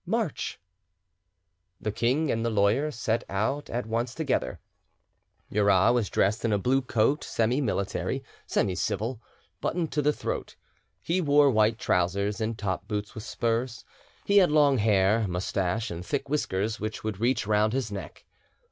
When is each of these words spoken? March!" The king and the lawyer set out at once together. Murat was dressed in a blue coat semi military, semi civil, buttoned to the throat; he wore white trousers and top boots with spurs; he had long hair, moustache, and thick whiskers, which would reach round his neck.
March!" 0.03 0.59
The 1.79 1.91
king 1.91 2.31
and 2.31 2.43
the 2.43 2.49
lawyer 2.49 2.89
set 2.89 3.23
out 3.29 3.69
at 3.69 3.85
once 3.85 4.15
together. 4.15 4.59
Murat 5.51 5.93
was 5.93 6.09
dressed 6.09 6.43
in 6.43 6.51
a 6.51 6.57
blue 6.57 6.81
coat 6.81 7.23
semi 7.23 7.61
military, 7.61 8.23
semi 8.47 8.73
civil, 8.73 9.21
buttoned 9.61 9.91
to 9.91 10.01
the 10.01 10.11
throat; 10.11 10.55
he 11.03 11.21
wore 11.21 11.51
white 11.51 11.77
trousers 11.77 12.41
and 12.41 12.57
top 12.57 12.87
boots 12.87 13.13
with 13.13 13.23
spurs; 13.23 13.85
he 14.25 14.37
had 14.37 14.49
long 14.49 14.79
hair, 14.79 15.27
moustache, 15.27 15.91
and 15.91 16.03
thick 16.03 16.27
whiskers, 16.27 16.79
which 16.79 17.03
would 17.03 17.19
reach 17.19 17.45
round 17.45 17.71
his 17.71 17.91
neck. 17.91 18.25